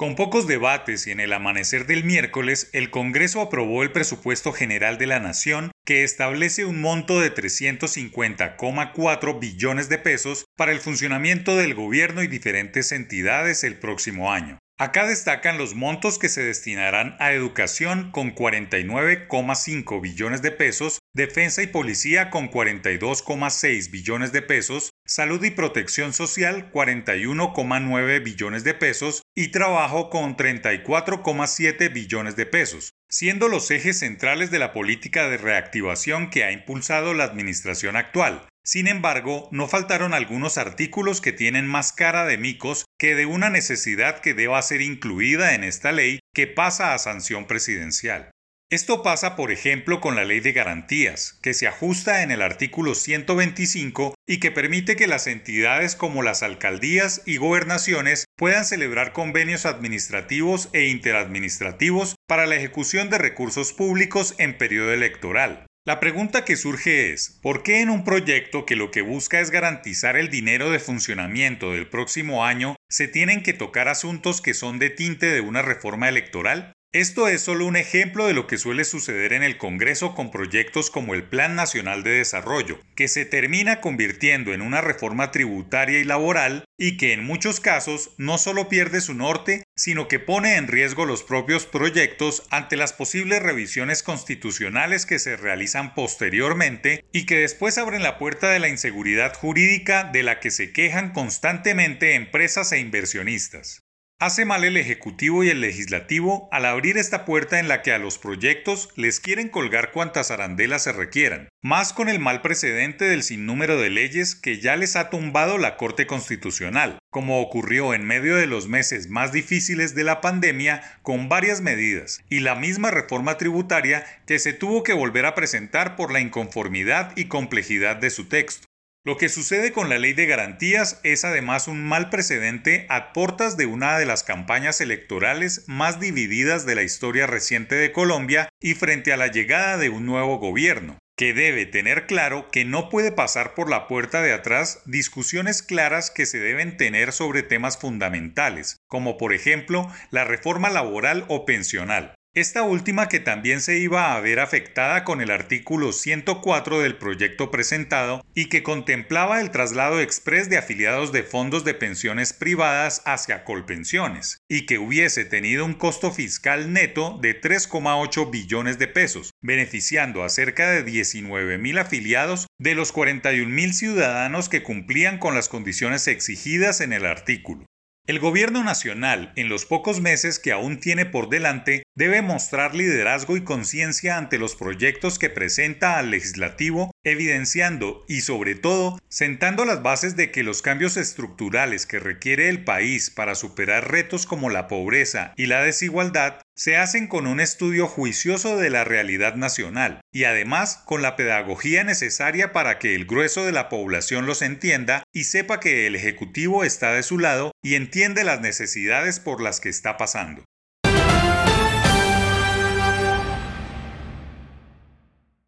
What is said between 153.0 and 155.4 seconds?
que también se iba a ver afectada con el